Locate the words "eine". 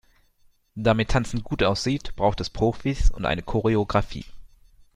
3.27-3.43